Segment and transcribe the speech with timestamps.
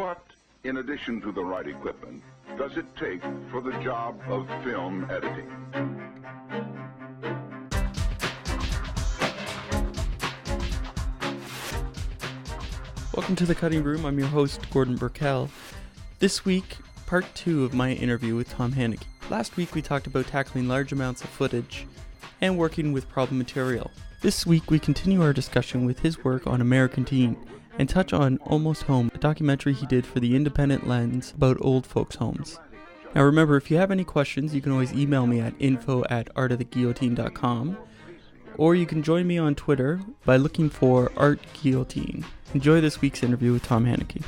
[0.00, 0.22] What,
[0.64, 2.22] in addition to the right equipment,
[2.56, 5.46] does it take for the job of film editing?
[13.14, 14.06] Welcome to the Cutting Room.
[14.06, 15.50] I'm your host, Gordon Burkell.
[16.18, 19.02] This week, part two of my interview with Tom Haneke.
[19.28, 21.86] Last week, we talked about tackling large amounts of footage
[22.40, 23.90] and working with problem material.
[24.22, 27.36] This week, we continue our discussion with his work on American Teen
[27.80, 31.86] and touch on Almost Home, a documentary he did for the Independent Lens about old
[31.86, 32.58] folks' homes.
[33.14, 36.32] Now, remember, if you have any questions, you can always email me at info at
[36.34, 37.78] artoftheguillotine.com
[38.58, 42.22] or you can join me on Twitter by looking for Art Guillotine.
[42.52, 44.22] Enjoy this week's interview with Tom Haneke.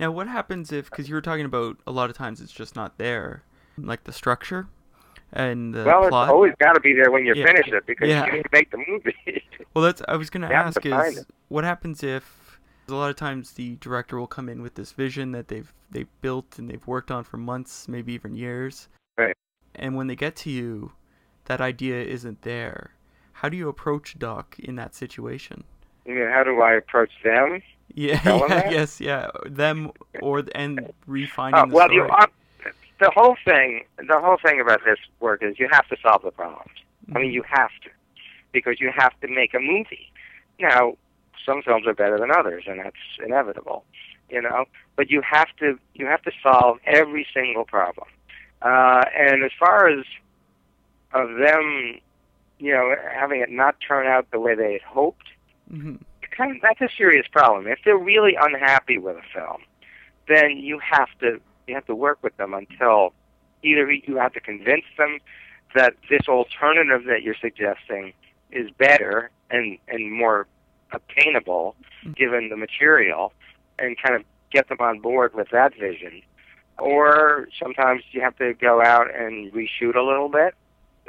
[0.00, 2.74] Now, what happens if, because you were talking about a lot of times it's just
[2.74, 3.42] not there,
[3.78, 4.68] like the structure
[5.32, 6.28] and the well, plot?
[6.28, 7.46] it's always got to be there when you Yeah.
[7.46, 8.26] finish it because Yeah.
[8.26, 9.14] you didn't make the movie.
[9.74, 11.26] Well, that's I was going to ask is it.
[11.48, 15.32] what happens if a lot of times the director will come in with this vision
[15.32, 18.88] that they've they've built and they've worked on for months, maybe even years.
[19.16, 19.34] Right.
[19.74, 20.92] And when they get to you,
[21.46, 22.92] that idea isn't there.
[23.34, 25.64] How do you approach Doc in that situation?
[26.04, 27.62] you know, how do I approach them?
[27.94, 31.96] Yeah, yeah yes, yeah, them or and refining Uh, the well, story.
[32.08, 32.26] you uh,
[33.02, 33.84] the whole thing.
[33.98, 36.70] The whole thing about this work is you have to solve the problems.
[37.14, 37.90] I mean, you have to
[38.52, 40.12] because you have to make a movie.
[40.60, 40.96] Now,
[41.44, 43.84] some films are better than others, and that's inevitable.
[44.30, 44.64] You know,
[44.96, 48.06] but you have to you have to solve every single problem.
[48.62, 50.04] Uh, and as far as
[51.12, 51.98] of them,
[52.58, 55.26] you know, having it not turn out the way they had hoped,
[55.68, 55.96] hmm
[56.36, 57.66] kind of, that's a serious problem.
[57.66, 59.62] If they're really unhappy with a film,
[60.28, 63.12] then you have to you have to work with them until
[63.62, 65.18] either you have to convince them
[65.74, 68.12] that this alternative that you're suggesting
[68.50, 70.46] is better and and more
[70.92, 71.74] obtainable
[72.04, 72.12] mm-hmm.
[72.12, 73.32] given the material
[73.78, 76.22] and kind of get them on board with that vision
[76.78, 80.54] or sometimes you have to go out and reshoot a little bit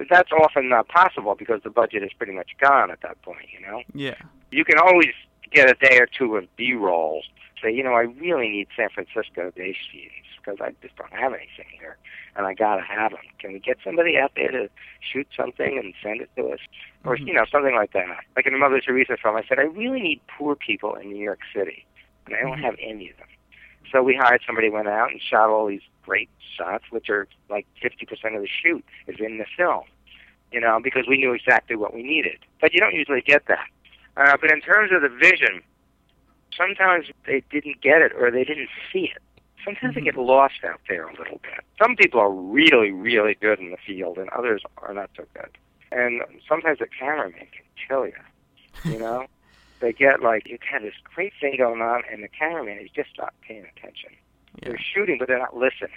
[0.09, 3.59] that's often not possible because the budget is pretty much gone at that point you
[3.65, 4.15] know Yeah.
[4.51, 5.13] you can always
[5.53, 7.21] get a day or two of B-roll.
[7.61, 11.33] Say, you know, I really need San Francisco day scenes because I just don't have
[11.33, 11.97] anything here,
[12.35, 13.21] and I gotta have them.
[13.39, 16.59] Can we get somebody out there to shoot something and send it to us,
[17.05, 17.27] or Mhm.
[17.27, 18.07] you know, something like that?
[18.35, 21.23] Like in the Mother Teresa film, I said I really need poor people in New
[21.23, 21.85] York City,
[22.25, 22.63] and I don't Mhm.
[22.63, 23.27] have any of them.
[23.91, 27.67] So we hired somebody, went out and shot all these great shots, which are like
[27.81, 29.85] 50% of the shoot is in the film
[30.53, 32.37] you know, because we knew exactly what we needed.
[32.61, 33.67] But you don't usually get that.
[34.15, 35.63] Uh, but in terms of the vision,
[36.55, 39.21] sometimes they didn't get it or they didn't see it.
[39.63, 40.05] Sometimes they Mhm.
[40.05, 41.61] get lost out there a little bit.
[41.81, 45.49] Some people are really, really good in the field, and others are not so good.
[45.91, 48.13] And sometimes the cameraman can kill you.
[48.83, 49.27] You know,
[49.79, 52.89] they get like you have had this great thing going on, and the cameraman is
[52.91, 54.11] just not paying attention
[54.61, 54.69] Yeah.
[54.69, 55.91] they're shooting, but they're not listening.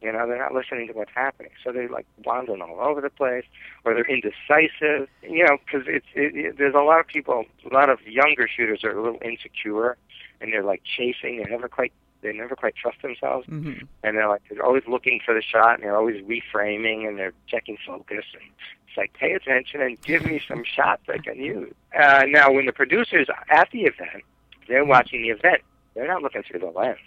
[0.00, 1.52] You know, they're not listening to what's happening.
[1.62, 3.44] So they're like wandering all over the place,
[3.84, 5.08] or they're indecisive.
[5.22, 8.48] You know, because it's it, it, there's a lot of people, a lot of younger
[8.48, 9.96] shooters are a little insecure,
[10.40, 11.36] and they're like chasing.
[11.38, 11.92] they're never quite
[12.22, 13.72] they never quite trust themselves, hmm
[14.02, 17.34] and they're like they're always looking for the shot, and they're always reframing, and they're
[17.46, 18.24] checking focus.
[18.34, 18.42] And
[18.88, 21.72] it's like pay attention and give me some shots I can use.
[21.98, 24.24] Uh, now, when the producers at the event,
[24.68, 25.62] they're watching the event.
[25.94, 26.98] They're not looking through the lens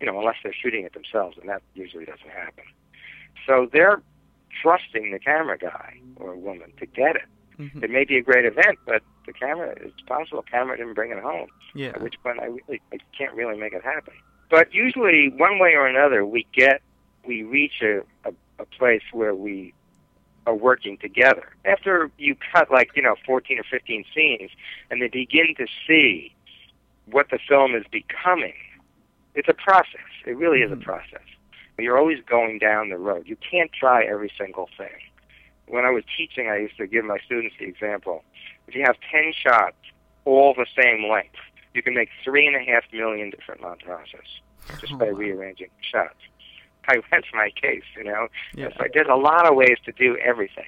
[0.00, 2.64] you know, unless they're shooting it themselves, and that usually doesn't happen.
[3.46, 4.02] So they're
[4.62, 7.22] trusting the camera guy or woman to get it.
[7.58, 10.94] Hmm It may be a great event, but the camera, it's possible the camera didn't
[10.94, 11.88] bring it home, Yeah.
[11.88, 14.14] at which point I really I can't really make it happen.
[14.50, 16.80] But usually, one way or another, we get,
[17.26, 19.74] we reach a, a, a place where we
[20.46, 21.48] are working together.
[21.66, 24.50] After you cut like, you know, 14 or 15 scenes,
[24.90, 26.34] and they begin to see
[27.10, 28.54] what the film is becoming,
[29.34, 30.08] it's a process.
[30.24, 30.82] It really is a Mhm.
[30.84, 31.26] process.
[31.78, 33.28] You're always going down the road.
[33.28, 34.98] You can't try every single thing.
[35.68, 38.24] When I was teaching, I used to give my students the example.
[38.66, 39.76] If you have 10 shots,
[40.24, 41.36] all the same length,
[41.74, 44.40] you can make three and a half million different montages
[44.80, 45.18] just Oh, by wow.
[45.18, 46.18] rearranging shots.
[46.88, 48.28] I, that's my case, you know.
[48.54, 48.68] Yeah.
[48.78, 50.66] Like there's a lot of ways to do everything.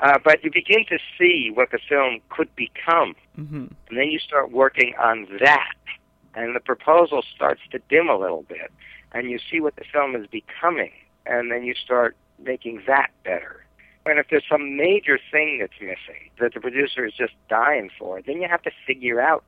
[0.00, 4.18] Uh, but you begin to see what the film could become hmm and then you
[4.20, 5.72] start working on that
[6.34, 8.70] and the proposal starts to dim a little bit
[9.12, 10.92] and you see what the film is becoming
[11.26, 13.64] and then you start making that better
[14.08, 18.20] and if there's some major thing that's missing that the producer is just dying for
[18.22, 19.44] then you have to figure out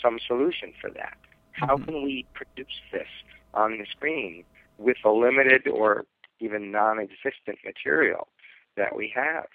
[0.00, 1.16] some solution for that
[1.52, 1.84] how Mhm.
[1.84, 3.08] can we produce this
[3.54, 4.44] on the screen
[4.78, 6.04] with the limited or
[6.40, 8.28] even non-existent material
[8.76, 9.46] that we have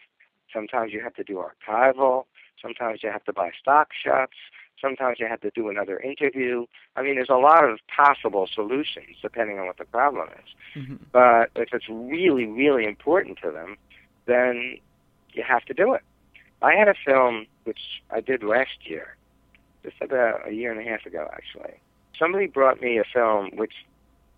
[0.52, 2.26] Sometimes you have to do archival.
[2.62, 4.34] Sometimes you have to buy stock shots.
[4.82, 6.66] Sometimes you have to do another interview.
[6.96, 10.82] I mean, there's a lot of possible solutions depending on what the problem is.
[10.82, 10.96] Mm-hmm.
[11.12, 13.78] But if it's really, really important to them,
[14.30, 14.78] then
[15.34, 16.02] you have to do it.
[16.62, 19.16] I had a film which I did last year,
[19.84, 21.80] just about a year and a half ago, actually.
[22.18, 23.74] Somebody brought me a film which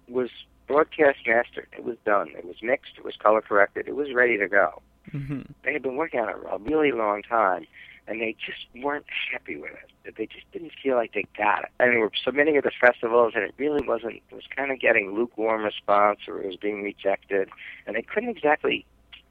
[0.07, 0.29] was
[0.67, 1.67] broadcast mastered.
[1.75, 2.29] It was done.
[2.37, 2.93] It was mixed.
[2.97, 3.87] It was color corrected.
[3.87, 4.81] It was ready to go.
[5.13, 5.41] Mm-hmm.
[5.63, 7.65] They had been working on it a really long time,
[8.07, 10.15] and they just weren't happy with it.
[10.15, 11.69] They just didn't feel like they got it.
[11.79, 14.21] And they were submitting it to festivals, and it really wasn't.
[14.29, 17.49] It was kind of getting lukewarm response, or it was being rejected,
[17.87, 18.85] and they couldn't exactly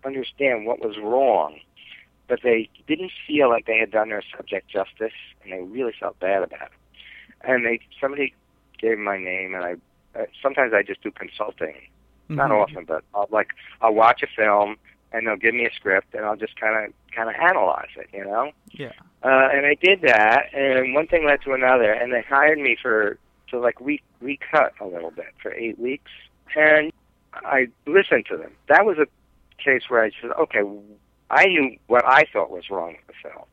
[0.05, 1.58] understand what was wrong.
[2.29, 5.12] But they didn't feel like they had done their subject justice,
[5.43, 6.73] and they really felt bad about it.
[7.43, 8.35] And they somebody
[8.79, 9.75] gave my name, and I
[10.19, 11.75] uh, sometimes I just do consulting.
[12.29, 12.62] Not Mhm.
[12.62, 13.49] often, but I'll like
[13.81, 14.76] I'll watch a film
[15.12, 18.08] and they'll give me a script and I'll just kind of kind of analyze it,
[18.12, 18.52] you know.
[18.70, 18.93] Yeah.
[19.25, 22.76] Uh, and I did that, and one thing led to another, and they hired me
[22.81, 23.19] for
[23.49, 26.11] to like re recut a little bit for eight weeks,
[26.55, 26.93] and
[27.35, 28.52] I listened to them.
[28.69, 29.06] That was a
[29.62, 30.62] case where I said, okay,
[31.31, 33.45] I knew what I thought was wrong with the film.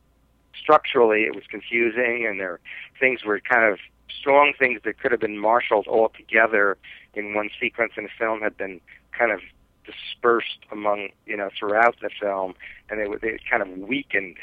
[0.60, 2.60] Structurally, it was confusing, and there
[3.00, 3.80] things were kind of
[4.20, 6.78] strong things that could have been marshaled all together
[7.14, 8.82] in one sequence, and the film had been
[9.18, 9.40] kind of
[9.86, 12.54] dispersed among you know throughout the film,
[12.90, 14.38] and they were they kind of weakened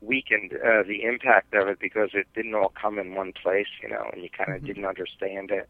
[0.00, 3.88] weakened uh, the impact of it because it didn't all come in one place, you
[3.88, 4.66] know, and you kind of Mhm.
[4.66, 5.68] didn't understand it.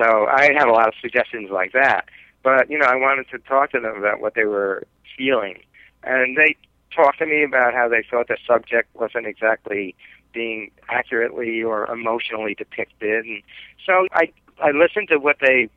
[0.00, 2.08] So I had a lot of suggestions like that,
[2.42, 5.58] but you know I wanted to talk to them about what they were feeling,
[6.02, 6.56] and they
[6.94, 9.94] talked to me about how they thought the subject wasn't exactly
[10.32, 13.42] being accurately or emotionally depicted, and
[13.84, 14.32] so I
[14.62, 15.68] I listened to what they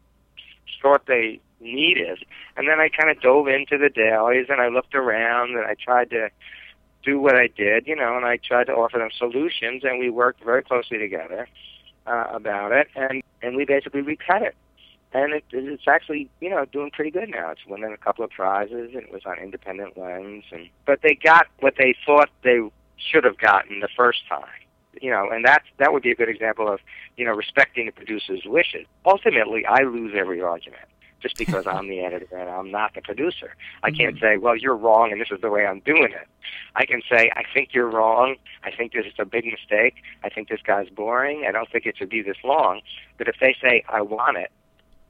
[0.82, 2.26] thought they needed,
[2.58, 5.76] and then I kind of dove into the dailies and I looked around and I
[5.76, 6.30] tried to
[7.04, 10.10] do what I did, you know, and I tried to offer them solutions, and we
[10.10, 11.48] worked very closely together
[12.08, 14.56] uh, about it, and and we basically recut it,
[15.14, 17.52] and it, it's actually you know doing pretty good now.
[17.52, 21.16] It's winning a couple of prizes, and it was on Independent Lens, and but they
[21.16, 22.60] got what they thought they
[22.98, 24.48] should have gotten the first time.
[25.02, 26.80] You know, and that that would be a good example of
[27.18, 28.86] you know respecting the producer's wishes.
[29.06, 30.84] Ultimately, I lose every argument
[31.24, 33.56] just because I'm the editor and I'm not the producer.
[33.82, 34.26] I can't mm-hmm.
[34.26, 36.28] say, well, you're wrong and this is the way I'm doing it.
[36.76, 38.36] I can say, I think you're wrong.
[38.64, 39.96] I think this is a big mistake.
[40.24, 41.46] I think this guy's boring.
[41.48, 42.82] I don't think it should be this long.
[43.18, 44.52] But if they say, I want it,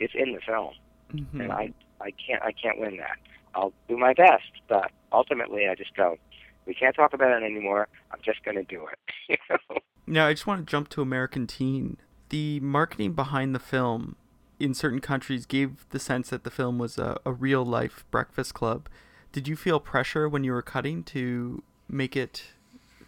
[0.04, 0.74] it's in the film,
[1.14, 1.40] Mhm.
[1.42, 1.72] and I,
[2.02, 3.18] I can't, I can't win that.
[3.56, 6.18] I'll do my best, but ultimately, I just go,
[6.66, 7.88] we can't talk about it anymore.
[8.12, 9.00] I'm just going to do it.
[9.30, 9.78] you know?
[10.08, 11.98] Now, I just want to jump to American Teen.
[12.30, 14.16] The marketing behind the film
[14.60, 18.54] in certain countries gave the sense that the film was a, a real life breakfast
[18.54, 18.88] club.
[19.32, 22.44] Did you feel pressure when you were cutting to make it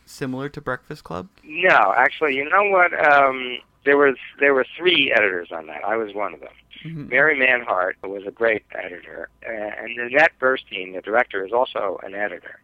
[0.05, 1.27] similar to Breakfast Club?
[1.43, 2.91] No, actually, you know what?
[3.13, 5.83] Um, there was there were three editors on that.
[5.85, 6.49] I was one of them.
[6.85, 7.09] Mhm.
[7.09, 12.13] Mary Manhardt was a great editor, uh, and Nanette Burstein, the director, is also an
[12.13, 12.59] editor.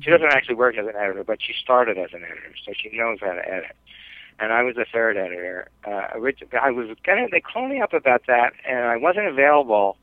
[0.00, 2.96] She doesn't actually work as an editor, but she started as an editor, so she
[2.96, 3.76] knows how to edit.
[4.38, 5.68] And I was the third editor.
[5.84, 6.34] Uh, I was
[7.02, 9.98] kind of they called me up about that, and I wasn't available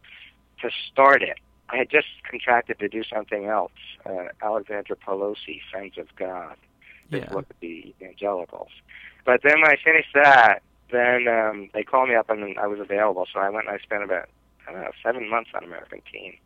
[0.61, 1.39] to start it.
[1.69, 3.71] I had just contracted to do something else.
[4.05, 6.57] Uh, Alexandra Pelosi, Friends of God,
[7.09, 7.37] this Yeah.
[7.39, 8.71] at the evangelicals.
[9.23, 10.61] But then when I finished that,
[10.95, 13.27] then um, they called me up and I was available.
[13.31, 14.29] So I went and I spent about
[14.67, 16.37] I don't know seven months on American Teen.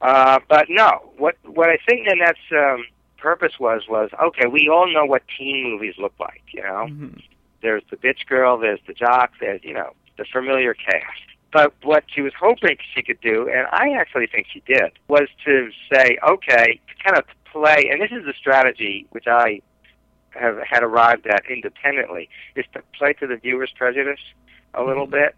[0.00, 2.84] Uh, but no, what what I think Nanette's um,
[3.18, 4.46] purpose was was okay.
[4.46, 6.42] We all know what teen movies look like.
[6.52, 7.22] You know, Mhm.
[7.62, 11.22] there's the bitch girl, there's the jock, there's you know the familiar cast.
[11.52, 15.28] But what she was hoping she could do, and I actually think she did, was
[15.44, 19.60] to say, okay, to kind of play, and this is the strategy which I
[20.32, 24.20] have had arrived at independently, is to play to the viewer's prejudice
[24.74, 25.10] a little Mhm.
[25.12, 25.34] bit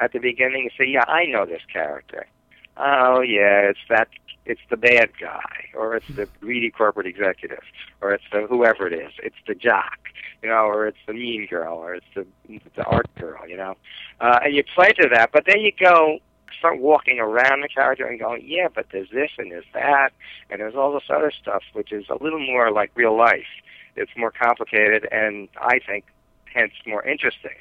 [0.00, 2.26] at the beginning and say, yeah, I know this character.
[2.76, 4.08] Oh yeah, it's that,
[4.46, 7.64] it's the bad guy, or it's the greedy corporate executive,
[8.00, 9.98] or it's the whoever it is, it's the jock,
[10.42, 12.24] you know, or it's the mean girl, or it's the
[12.76, 13.74] the art girl, you know,
[14.20, 16.20] uh, and you play to that, but then you go
[16.56, 20.10] start walking around the character and going, yeah, but there's this and there's that,
[20.50, 23.46] and there's all this other stuff, which is a little more like real life.
[23.98, 26.04] It's more complicated, and I think,
[26.52, 27.56] hence, more interesting.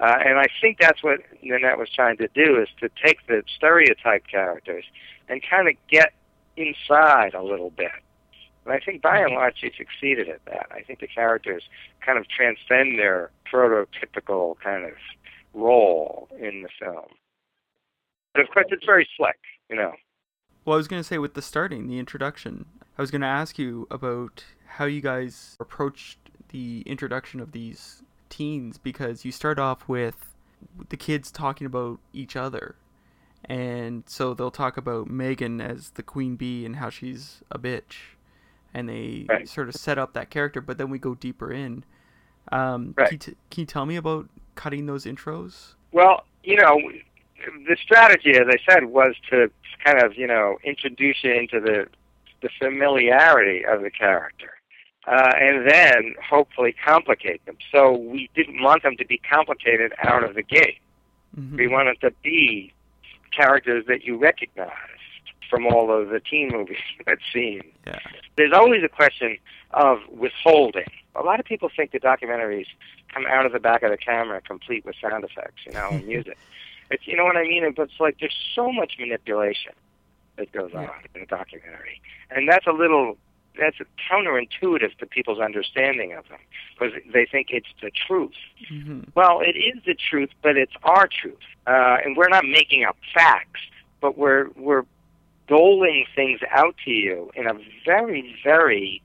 [0.00, 3.42] Uh, and I think that's what Nanette was trying to do is to take the
[3.54, 4.84] stereotype characters
[5.28, 6.12] and kind of get
[6.56, 7.92] inside a little bit.
[8.64, 10.68] And I think by and large she succeeded at that.
[10.70, 11.64] I think the characters
[12.04, 14.92] kind of transcend their prototypical kind of
[15.54, 17.06] role in the film.
[18.32, 19.38] But of course it's very slick,
[19.68, 19.92] you know.
[20.64, 23.26] Well, I was going to say with the starting, the introduction, I was going to
[23.26, 26.18] ask you about how you guys approached
[26.50, 30.34] the introduction of these teens because you start off with
[30.88, 32.76] the kids talking about each other.
[33.44, 38.14] And so they'll talk about Megan as the queen bee and how she's a bitch.
[38.72, 39.48] And they Right.
[39.48, 41.84] sort of set up that character, but then we go deeper in.
[42.52, 43.08] Um, Right.
[43.08, 45.74] can, you t- can you tell me about cutting those intros?
[45.92, 46.78] Well, you know,
[47.66, 49.50] the strategy, as I said, was to
[49.84, 51.88] kind of, you know, introduce you into the
[52.42, 54.52] the familiarity of the character,
[55.06, 57.56] uh, and then hopefully complicate them.
[57.72, 60.78] So we didn't want them to be complicated out of the gate.
[61.38, 61.56] Mhm.
[61.56, 62.72] We wanted to be
[63.34, 64.72] characters that you recognized
[65.48, 67.62] from all of the teen movies you had seen.
[67.86, 67.98] Yeah.
[68.36, 69.36] There's always a question
[69.72, 70.86] of withholding.
[71.14, 72.66] A lot of people think the documentaries
[73.12, 76.06] come out of the back of the camera complete with sound effects, you know, and
[76.14, 76.38] music.
[76.90, 77.72] It's you know what I mean?
[77.76, 79.72] But it's like there's so much manipulation
[80.36, 83.16] that goes on in a documentary, and that's a little
[83.58, 83.76] that's
[84.10, 86.38] counterintuitive to people's understanding of them
[86.78, 88.32] because they think it's the truth.
[88.68, 92.84] hmm Well, it is the truth, but it's our truth, uh, and we're not making
[92.84, 93.60] up facts,
[94.00, 94.84] but we're we're
[95.48, 97.54] doling things out to you in a
[97.84, 99.02] very, very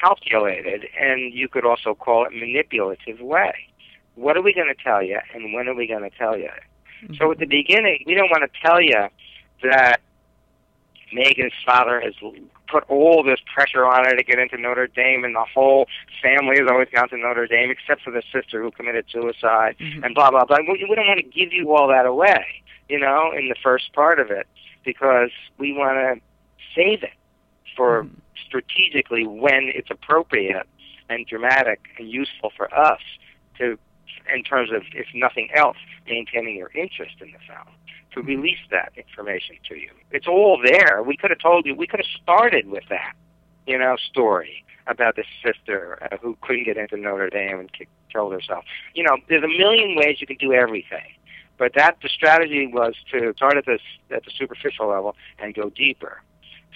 [0.00, 3.52] calculated, and you could also call it manipulative way.
[4.14, 6.50] What are we going to tell you, and when are we going to tell you?
[7.16, 9.06] So at the beginning, we don't want to tell you
[9.62, 10.00] that
[11.12, 12.14] Megan's father has
[12.70, 15.86] put all this pressure on her to get into Notre Dame, and the whole
[16.22, 20.04] family has always gone to Notre Dame, except for the sister who committed suicide, Mhm.
[20.04, 20.58] and blah blah blah.
[20.60, 22.44] We, we don't want to give you all that away,
[22.88, 24.46] you know, in the first part of it,
[24.84, 26.20] because we want to
[26.74, 27.12] save it
[27.76, 28.10] for Mhm.
[28.44, 30.66] strategically when it's appropriate
[31.08, 33.00] and dramatic and useful for us
[33.58, 33.78] to,
[34.32, 37.74] in terms of, if nothing else, maintaining your interest in the film,
[38.18, 39.90] to release that information to you.
[40.10, 41.02] It's all there.
[41.02, 43.14] We could have told you, we could have started with that,
[43.66, 47.70] you know, story about this sister uh, who couldn't get into Notre Dame and
[48.12, 48.64] killed herself.
[48.94, 51.12] You know, there's a million ways you can do everything.
[51.58, 55.70] But that the strategy was to start at this at the superficial level and go
[55.70, 56.22] deeper.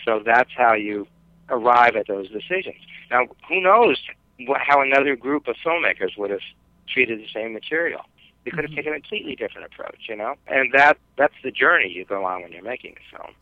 [0.04, 1.06] So that's how you
[1.48, 2.82] arrive at those decisions.
[3.10, 4.02] Now, who knows
[4.40, 6.40] wh- how another group of filmmakers would have
[6.88, 8.00] treated the same material?
[8.44, 8.76] They could have Mhm.
[8.76, 10.34] taken a completely different approach, you know.
[10.46, 13.34] And that that's the journey you go on when you're making a film.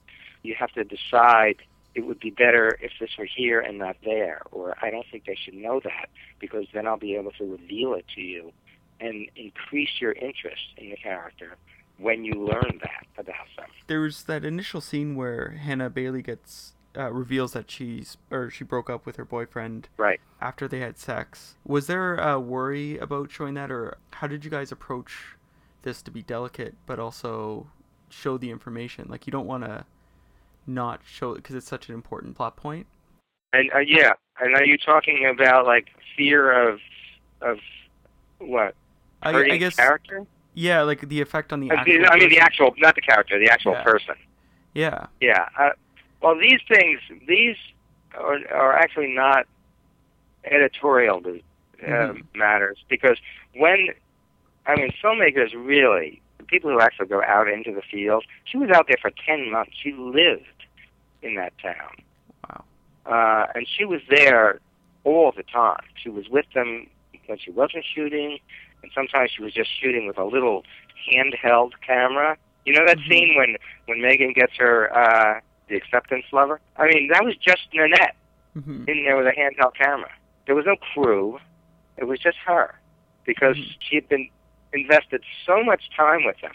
[0.42, 1.57] You have to decide
[1.95, 5.25] it would be better if this were here and not there, or I don't think
[5.25, 8.52] they should know that because then I'll be able to reveal it to you
[9.00, 11.57] and increase your interest in the character
[11.99, 13.69] when you learn that about them.
[13.88, 18.64] there was that initial scene where Hannah Bailey gets uh, reveals that she's or she
[18.64, 20.20] broke up with her boyfriend Right.
[20.40, 21.56] after they had sex.
[21.64, 25.37] Was there a worry about showing that, or how did you guys approach
[25.82, 27.68] this to be delicate but also
[28.09, 29.06] show the information?
[29.09, 29.85] Like you don't want to
[30.66, 32.87] not show it because it's such an important plot point.
[33.52, 36.80] And uh, yeah, and are you talking about like fear of
[37.40, 37.59] of
[38.38, 38.75] what
[39.23, 40.26] I, I guess character?
[40.54, 41.92] yeah, like the effect on the I actual.
[41.94, 43.82] mean, I mean the actual, not the character, the actual Yeah.
[43.85, 44.14] person.
[44.75, 45.06] Yeah.
[45.20, 45.49] Yeah.
[45.59, 45.70] Uh,
[46.23, 47.57] well, these things, these
[48.19, 49.47] are, are actually not
[50.45, 52.23] editorial uh, Mhm.
[52.35, 53.19] matters because
[53.55, 53.89] when,
[54.67, 58.71] I mean, filmmakers really, the people who actually go out into the field, she was
[58.71, 59.73] out there for 10 months.
[59.83, 60.67] She lived
[61.23, 62.03] in that town.
[62.49, 62.65] Wow.
[63.07, 64.61] Uh, and she was there
[65.05, 65.83] all the time.
[65.95, 66.87] She was with them
[67.27, 68.39] when she wasn't shooting,
[68.83, 70.65] and sometimes she was just shooting with a little
[71.11, 72.37] handheld camera.
[72.65, 73.09] You know that Mhm.
[73.09, 76.61] scene when when Megan gets her uh, the acceptance lover?
[76.77, 78.17] I mean, that was just Nanette
[78.55, 80.11] hmm in there with a handheld camera.
[80.47, 81.39] There was no crew.
[81.97, 82.75] It was just her
[83.25, 83.77] because Mhm.
[83.81, 84.29] she had been
[84.73, 86.53] invested so much time with them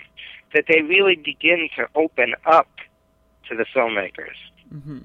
[0.54, 2.70] that they really begin to open up
[3.48, 4.38] to the filmmakers
[4.72, 5.00] hmm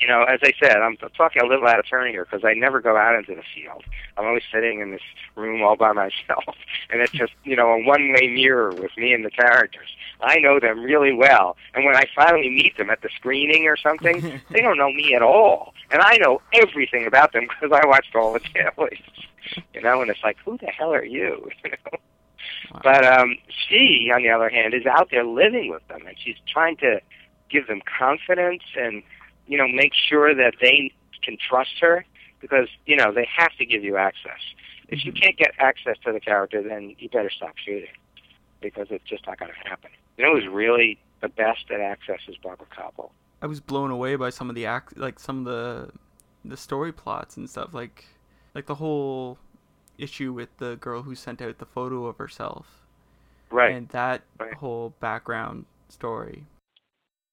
[0.00, 2.54] you know, as I said, I'm talking a little out of turn here because I
[2.54, 3.84] never go out into the field.
[4.16, 5.02] I'm always sitting in this
[5.36, 6.56] room all by myself,
[6.88, 9.88] and it's just you know a one-way mirror with me and the characters.
[10.22, 13.76] I know them really well, and when I finally meet them at the screening or
[13.76, 17.86] something, they don't know me at all, and I know everything about them because I
[17.86, 19.02] watched all the dailies.
[19.74, 21.50] You know, and it's like, who the hell are you?
[21.64, 21.98] You know.
[22.72, 22.80] Wow.
[22.84, 26.36] But um, she, on the other hand, is out there living with them, and she's
[26.46, 27.00] trying to
[27.50, 29.02] give them confidence and
[29.50, 30.92] you know make sure that they
[31.22, 32.04] can trust her
[32.40, 34.40] because you know they have to give you access.
[34.88, 35.22] If you Mhm.
[35.22, 37.94] can't get access to the character, then you better stop shooting
[38.60, 39.90] because it's just not going to happen.
[40.16, 43.10] You know, who's really the best at access is Barbara Kopple.
[43.42, 45.92] I was blown away by some of the act, like some of the
[46.44, 48.04] the story plots and stuff, like
[48.54, 49.38] like the whole
[49.98, 52.86] issue with the girl who sent out the photo of herself
[53.50, 53.72] Right.
[53.72, 54.54] and that Right.
[54.54, 56.46] whole background story.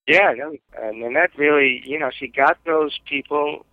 [0.07, 3.65] Yeah, no, and Nanette really, you know, she got those people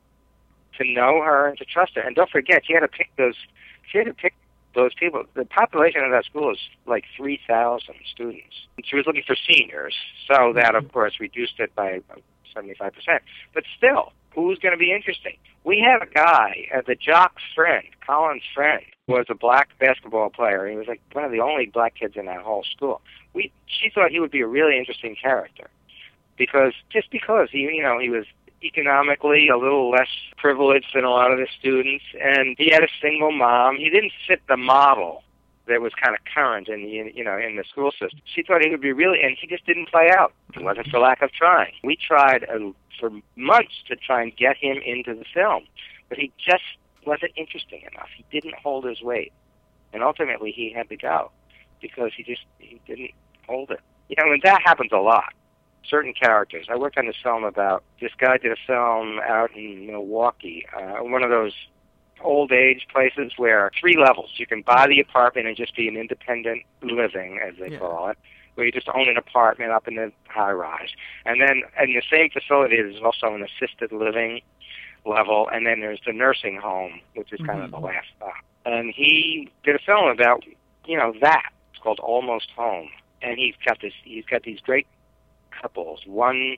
[0.78, 2.00] to know her and to trust her.
[2.00, 3.36] And don't forget, she had to pick those.
[3.90, 4.34] She had to pick
[4.74, 5.22] those people.
[5.34, 8.66] The population of that school is like three thousand students.
[8.76, 9.94] And she was looking for seniors,
[10.26, 12.00] so that of course reduced it by
[12.52, 13.22] seventy-five percent.
[13.54, 15.36] But still, who's going to be interesting?
[15.62, 20.66] We had a guy, uh, the jock's friend, Colin's friend, was a black basketball player.
[20.66, 23.00] He was like one of the only black kids in that whole school.
[23.32, 25.70] We, she thought he would be a really interesting character
[26.36, 28.24] because just because he, you know, he was
[28.62, 32.88] economically a little less privileged than a lot of the students, and he had a
[33.00, 33.76] single mom.
[33.76, 35.22] He didn't fit the model
[35.66, 38.20] that was kind of current in the you know in the school system.
[38.24, 40.32] She thought he would be really, and he just didn't play out.
[40.54, 41.72] It wasn't for lack of trying.
[41.82, 45.64] We tried uh, for months to try and get him into the film,
[46.08, 46.64] but he just
[47.06, 48.08] wasn't interesting enough.
[48.16, 49.32] He didn't hold his weight,
[49.92, 51.30] and ultimately he had to go
[51.80, 53.12] because he just he didn't
[53.46, 53.80] hold it.
[54.08, 55.32] You know, and that happens a lot.
[55.88, 56.66] Certain characters.
[56.70, 61.02] I worked on this film about this guy did a film out in Milwaukee, uh,
[61.04, 61.52] one of those
[62.20, 64.30] old age places where three levels.
[64.36, 67.78] You can buy the apartment and just be an independent living, as they Yeah.
[67.78, 68.18] call it,
[68.54, 70.88] where you just own an apartment up in the high rise.
[71.26, 74.40] And then in the same facility, there's also an assisted living
[75.04, 77.82] level, and then there's the nursing home, which is kind of the Mhm.
[77.82, 78.34] last stop.
[78.64, 80.44] And he did a film about,
[80.86, 81.50] you know, that.
[81.72, 82.90] It's called Almost Home.
[83.20, 83.92] And he's got this.
[84.02, 84.86] He's got these great
[85.60, 86.00] couples.
[86.06, 86.56] One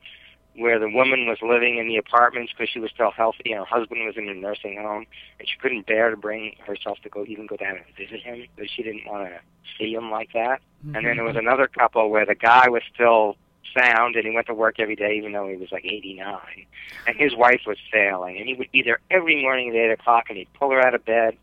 [0.58, 3.64] where the woman was living in the apartments because she was still healthy, and her
[3.64, 5.06] husband was in a nursing home,
[5.38, 8.46] and she couldn't bear to bring herself to go even go down and visit him
[8.54, 9.38] because she didn't want to
[9.78, 10.60] see him like that.
[10.94, 11.46] And then there was mm-hmm.
[11.46, 13.36] another couple where the guy was still
[13.76, 16.38] sound and he went to work every day even though he was like 89.
[17.06, 20.24] And his wife was failing and he would be there every morning at 8 o'clock
[20.28, 21.36] and he'd pull her out of bed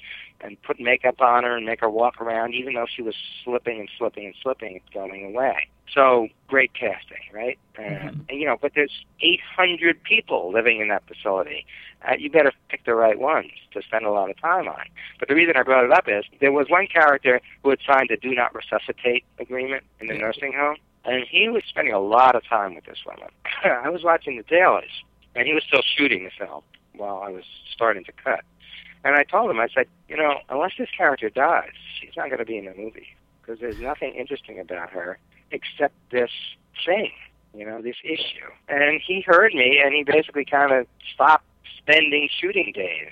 [0.44, 3.80] and put makeup on her and make her walk around even though she was slipping
[3.80, 5.68] and slipping and slipping and going away.
[5.94, 7.58] So great casting, right?
[7.78, 8.30] Uh, Mhm.
[8.30, 11.66] and you know, but there's 800 people living in that facility.
[12.08, 14.84] Uh, you better pick the right ones to spend a lot of time on.
[15.20, 18.12] But the reason I brought it up is there was one character who had signed
[18.12, 20.22] a do not resuscitate agreement in the Yeah.
[20.22, 23.30] nursing home, and he was spending a lot of time with this woman.
[23.63, 24.91] I was watching the dailies,
[25.36, 26.63] and he was still shooting the film
[26.94, 28.41] while I was starting to cut.
[29.04, 32.39] And I told him, I said, you know, unless this character dies, she's not going
[32.39, 33.08] to be in the movie
[33.42, 35.20] because there's nothing interesting about her
[35.52, 36.32] except this
[36.86, 37.12] thing,
[37.54, 38.50] you know, this issue.
[38.70, 41.46] And he heard me, and he basically kind of stopped
[41.78, 43.12] spending shooting days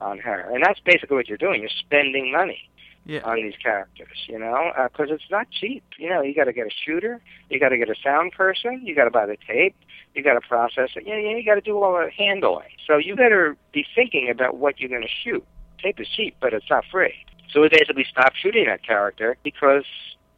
[0.00, 0.50] on her.
[0.52, 1.60] And that's basically what you're doing.
[1.60, 2.68] You're spending money
[3.06, 3.20] Yeah.
[3.22, 5.84] on these characters, you know, uh, because it's not cheap.
[5.98, 8.84] You know, you got to get a shooter, you got to get a sound person,
[8.84, 9.76] you got to buy the tape,
[10.14, 11.04] you got to process it.
[11.06, 12.68] Yeah, know, you got to do all the handling.
[12.86, 15.44] So you better be thinking about what you're going to shoot.
[15.82, 17.14] Tape is cheap, but it's not free.
[17.50, 19.84] So we basically stopped shooting that character because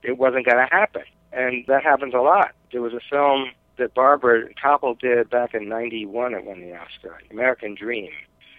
[0.02, 2.52] it wasn't going to happen, and that happens a lot.
[2.72, 7.18] There was a film that Barbara Kopple did back in '91 that won the Oscar,
[7.30, 8.10] American Dream.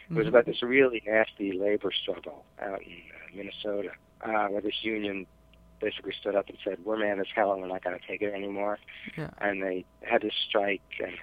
[0.09, 0.29] It was Mhm.
[0.29, 5.25] about this really nasty labor struggle out in uh, Minnesota, uh, where this union
[5.79, 8.21] basically stood up and said, "We're mad as hell, and we're not going to take
[8.21, 8.79] it anymore."
[9.17, 9.29] Yeah.
[9.39, 11.17] And they had this strike, and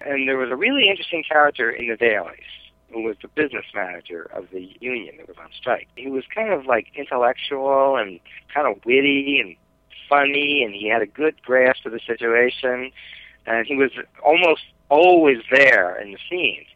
[0.00, 2.40] and there was a really interesting character in the dailies
[2.92, 5.88] who was the business manager of the union that was on strike.
[5.96, 8.20] He was kind of like intellectual and
[8.52, 9.56] kind of witty and
[10.08, 12.92] funny, and he had a good grasp of the situation,
[13.46, 13.90] and he was
[14.24, 16.66] almost always there in the scenes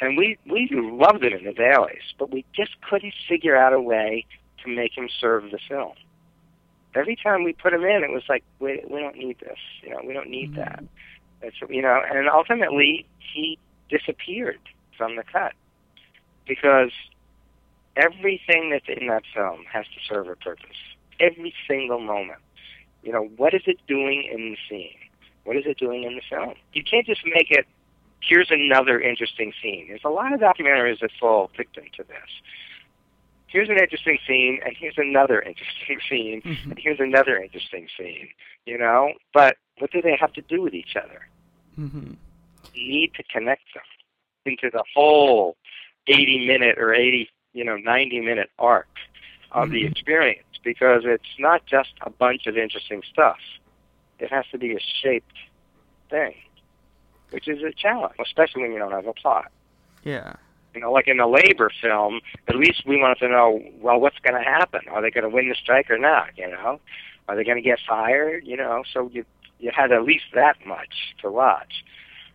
[0.00, 3.80] and we we loved him in the dailies, but we just couldn't figure out a
[3.80, 4.26] way
[4.62, 5.92] to make him serve the film.
[6.96, 9.90] Every time we put him in, it was like we we don't need this, you
[9.90, 10.56] know, we don't need Mhm.
[10.56, 10.84] that.
[11.42, 14.60] It's you know, and ultimately he disappeared
[14.96, 15.52] from the cut
[16.46, 16.90] because
[17.96, 20.76] everything that's in that film has to serve a purpose.
[21.20, 22.40] Every single moment.
[23.02, 24.98] You know, what is it doing in the scene?
[25.44, 26.54] What is it doing in the film?
[26.72, 27.66] You can't just make it
[28.20, 29.86] here's another interesting scene.
[29.88, 32.30] There's a lot of documentaries that fall victim to this.
[33.48, 36.70] Here's an interesting scene, and here's another interesting scene, Mhm.
[36.70, 38.28] and here's another interesting scene.
[38.64, 41.28] You know, but what do they have to do with each other?
[41.78, 42.14] Mm-hmm.
[42.74, 43.82] You need to connect them
[44.44, 45.56] into the whole
[46.08, 48.88] 80 minute or 80, you know, 90 minute arc
[49.52, 49.90] of the Mhm.
[49.92, 53.38] experience because it's not just a bunch of interesting stuff.
[54.18, 55.36] It has to be a shaped
[56.10, 56.34] thing,
[57.30, 59.52] which is a challenge, especially when you don't have a plot.
[60.02, 60.34] Yeah.
[60.76, 64.18] You know, like in the labor film, at least we wanted to know, well, what's
[64.18, 64.82] going to happen?
[64.90, 66.36] Are they going to win the strike or not?
[66.36, 66.80] You know,
[67.28, 68.46] are they going to get fired?
[68.46, 69.24] You know, so you
[69.58, 71.82] you had at least that much to watch.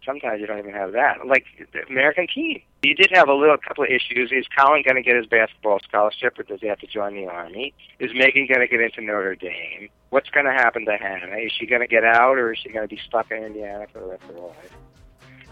[0.04, 1.25] sometimes you don't even have that.
[1.27, 4.32] Like the American Teen, you did have a little couple of issues.
[4.32, 7.27] Is Colin going to get his basketball scholarship, or does he have to join the
[7.27, 7.75] army?
[7.99, 9.89] Is Megan going to get into Notre Dame?
[10.10, 11.38] What's going to happen to Hannah?
[11.38, 13.86] Is she going to get out, or is she going to be stuck in Indiana
[13.93, 14.75] for the rest of her life?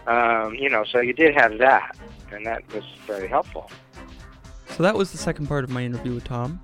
[0.06, 1.96] Um, you know, so you did have that,
[2.32, 3.70] and that was very helpful.
[4.68, 6.60] So that was the second part of my interview with Tom.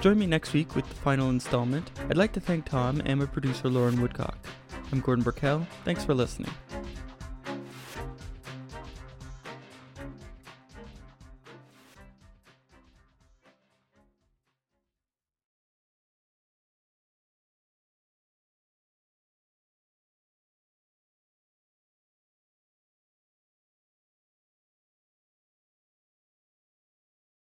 [0.00, 1.90] Join me next week with the final installment.
[2.10, 4.36] I'd like to thank Tom and my producer Lauren Woodcock.
[4.92, 5.66] I'm Gordon Burkell.
[5.84, 6.52] Thanks for listening.